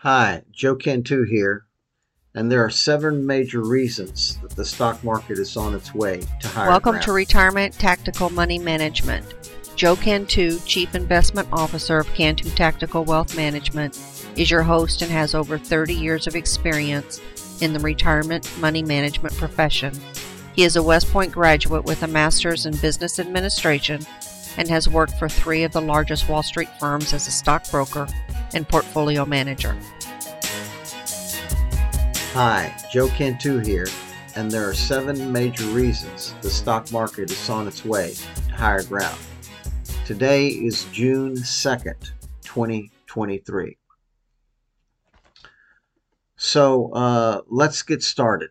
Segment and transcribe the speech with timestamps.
[0.00, 1.64] Hi, Joe Cantu here,
[2.34, 6.48] and there are seven major reasons that the stock market is on its way to
[6.48, 7.04] higher Welcome ground.
[7.04, 9.24] to Retirement Tactical Money Management.
[9.74, 13.98] Joe Cantu, Chief Investment Officer of Cantu Tactical Wealth Management,
[14.36, 17.22] is your host and has over 30 years of experience
[17.62, 19.94] in the retirement money management profession.
[20.54, 24.04] He is a West Point graduate with a master's in business administration
[24.58, 28.06] and has worked for three of the largest Wall Street firms as a stockbroker
[28.54, 29.76] and portfolio manager.
[32.32, 33.86] Hi, Joe Cantu here,
[34.34, 38.14] and there are seven major reasons the stock market is on its way
[38.48, 39.18] to higher ground.
[40.04, 42.12] Today is June 2nd,
[42.44, 43.78] 2023.
[46.36, 48.50] So uh, let's get started.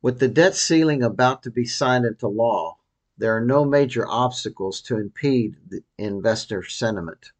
[0.00, 2.78] With the debt ceiling about to be signed into law,
[3.16, 5.56] there are no major obstacles to impede
[5.98, 7.32] investor sentiment.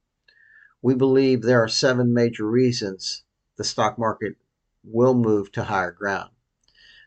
[0.85, 3.25] We believe there are seven major reasons
[3.57, 4.37] the stock market
[4.83, 6.29] will move to higher ground.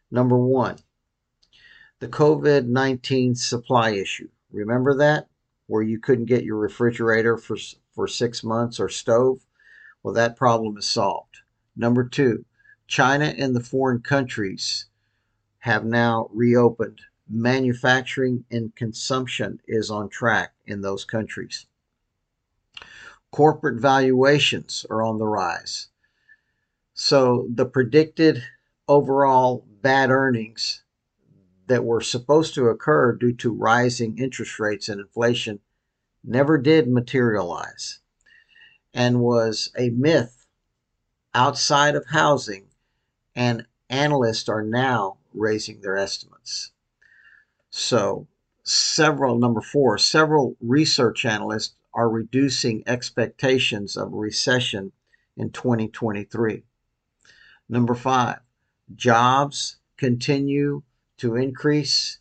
[0.09, 0.79] Number one,
[1.99, 4.29] the COVID 19 supply issue.
[4.49, 5.27] Remember that?
[5.67, 7.55] Where you couldn't get your refrigerator for,
[7.93, 9.45] for six months or stove?
[10.01, 11.41] Well, that problem is solved.
[11.75, 12.45] Number two,
[12.87, 14.87] China and the foreign countries
[15.59, 17.01] have now reopened.
[17.29, 21.66] Manufacturing and consumption is on track in those countries.
[23.37, 25.89] Corporate valuations are on the rise.
[26.95, 28.41] So the predicted
[28.87, 30.81] overall bad earnings
[31.67, 35.59] that were supposed to occur due to rising interest rates and inflation
[36.23, 37.99] never did materialize
[38.91, 40.47] and was a myth
[41.35, 42.65] outside of housing,
[43.35, 46.71] and analysts are now raising their estimates.
[47.69, 48.25] So,
[48.63, 54.91] several, number four, several research analysts are reducing expectations of recession
[55.35, 56.63] in 2023.
[57.67, 58.39] Number five,
[58.95, 60.83] jobs continue
[61.17, 62.19] to increase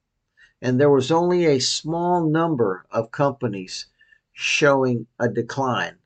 [0.62, 3.88] And there was only a small number of companies
[4.32, 5.98] showing a decline,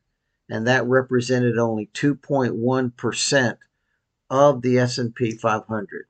[0.49, 3.57] and that represented only 2.1%
[4.29, 6.07] of the S&P 500.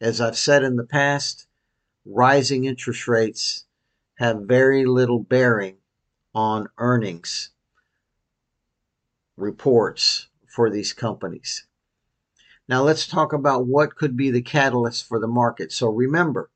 [0.00, 1.46] As I've said in the past,
[2.04, 3.64] rising interest rates
[4.16, 5.76] have very little bearing
[6.34, 7.50] on earnings
[9.36, 11.66] reports for these companies.
[12.68, 15.72] Now let's talk about what could be the catalyst for the market.
[15.72, 16.50] So remember,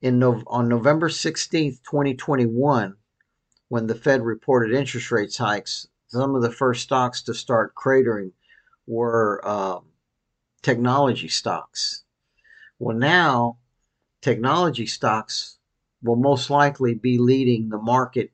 [0.00, 2.96] in no, on November 16th, 2021,
[3.68, 8.32] when the Fed reported interest rates hikes, some of the first stocks to start cratering
[8.86, 9.84] were um,
[10.62, 12.04] technology stocks.
[12.78, 13.58] Well, now
[14.20, 15.58] technology stocks
[16.02, 18.30] will most likely be leading the market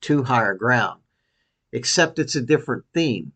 [0.00, 1.00] to higher ground,
[1.72, 3.32] except it's a different theme.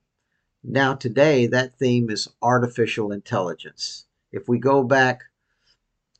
[0.65, 4.07] Now, today, that theme is artificial intelligence.
[4.33, 5.23] If we go back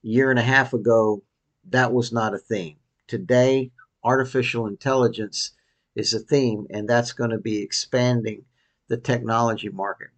[0.05, 1.23] a year and a half ago,
[1.71, 2.77] that was not a theme.
[3.07, 3.73] Today,
[4.05, 5.53] artificial intelligence
[5.95, 8.45] is a theme, and that's going to be expanding
[8.89, 10.11] the technology market.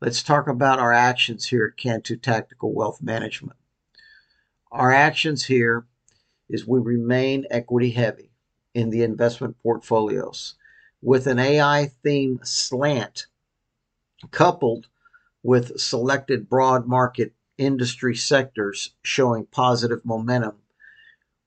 [0.00, 3.58] let's talk about our actions here at Cantu Tactical Wealth Management.
[4.72, 5.86] Our actions here
[6.48, 8.30] is we remain equity heavy
[8.74, 10.54] in the investment portfolios
[11.02, 13.26] with an AI theme slant
[14.30, 14.86] coupled
[15.42, 20.56] with selected broad market industry sectors showing positive momentum.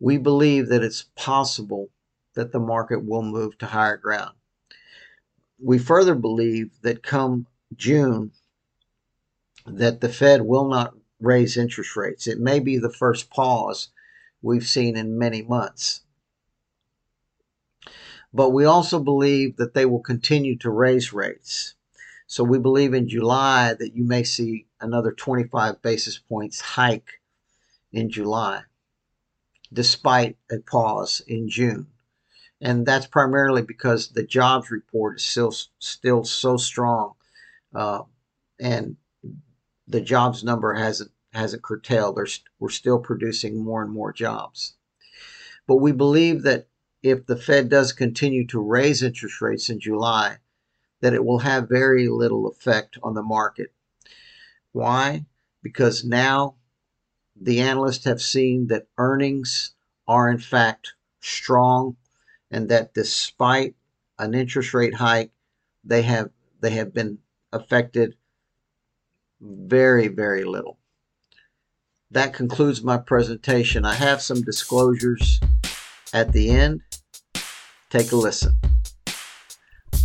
[0.03, 1.89] We believe that it's possible
[2.33, 4.35] that the market will move to higher ground.
[5.57, 8.31] We further believe that come June
[9.65, 12.27] that the Fed will not raise interest rates.
[12.27, 13.91] It may be the first pause
[14.41, 16.01] we've seen in many months.
[18.33, 21.75] But we also believe that they will continue to raise rates.
[22.27, 27.21] So we believe in July that you may see another 25 basis points hike
[27.93, 28.63] in July,
[29.73, 31.87] despite a pause in June.
[32.61, 37.13] And that's primarily because the jobs report is still still so strong,
[37.75, 38.03] uh,
[38.59, 38.95] and
[39.87, 42.15] the jobs number hasn't hasn't curtailed.
[42.15, 44.75] There's, we're still producing more and more jobs.
[45.67, 46.67] But we believe that
[47.01, 50.37] if the Fed does continue to raise interest rates in July,
[51.01, 53.73] that it will have very little effect on the market.
[54.71, 55.25] Why?
[55.61, 56.55] Because now
[57.39, 59.73] the analysts have seen that earnings
[60.07, 61.95] are in fact strong
[62.51, 63.75] and that despite
[64.19, 65.31] an interest rate hike,
[65.83, 66.29] they have
[66.61, 67.17] they have been
[67.51, 68.15] affected
[69.41, 70.77] very, very little.
[72.11, 73.85] That concludes my presentation.
[73.85, 75.39] I have some disclosures
[76.13, 76.81] at the end.
[77.89, 78.55] Take a listen.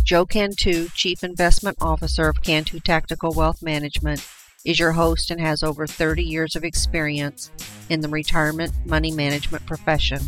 [0.03, 4.27] Joe Cantu, Chief Investment Officer of Cantu Tactical Wealth Management,
[4.65, 7.51] is your host and has over 30 years of experience
[7.89, 10.19] in the retirement money management profession.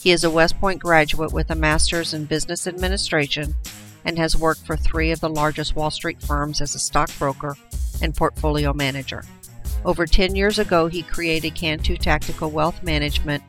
[0.00, 3.54] He is a West Point graduate with a master's in business administration
[4.04, 7.56] and has worked for three of the largest Wall Street firms as a stockbroker
[8.02, 9.24] and portfolio manager.
[9.84, 13.42] Over 10 years ago, he created Cantu Tactical Wealth Management,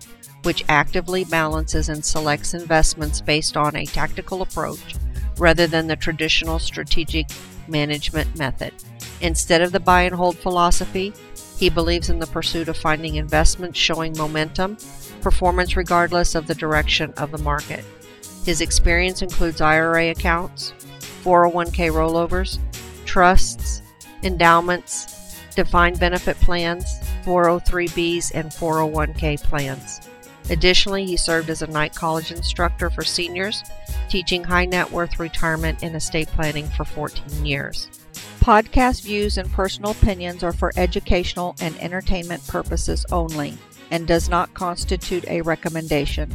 [0.43, 4.95] which actively balances and selects investments based on a tactical approach
[5.37, 7.27] rather than the traditional strategic
[7.67, 8.73] management method.
[9.21, 11.13] Instead of the buy and hold philosophy,
[11.57, 14.77] he believes in the pursuit of finding investments showing momentum,
[15.21, 17.83] performance regardless of the direction of the market.
[18.45, 20.73] His experience includes IRA accounts,
[21.23, 22.59] 401k rollovers,
[23.05, 23.81] trusts,
[24.23, 26.85] endowments, defined benefit plans,
[27.25, 29.99] 403bs, and 401k plans.
[30.49, 33.63] Additionally, he served as a night college instructor for seniors,
[34.07, 37.98] teaching high net worth retirement and estate planning for 14 years.
[38.41, 43.57] Podcast views and personal opinions are for educational and entertainment purposes only
[43.91, 46.33] and does not constitute a recommendation.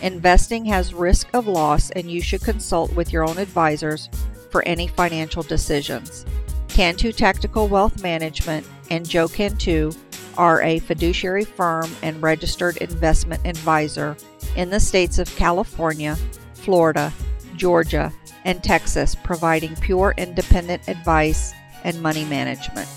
[0.00, 4.08] Investing has risk of loss and you should consult with your own advisors
[4.50, 6.24] for any financial decisions.
[6.68, 9.92] Cantu Tactical Wealth Management and Joe Cantu
[10.38, 14.16] are a fiduciary firm and registered investment advisor
[14.56, 16.16] in the states of California,
[16.54, 17.12] Florida,
[17.56, 18.12] Georgia,
[18.44, 21.54] and Texas, providing pure independent advice
[21.84, 22.88] and money management.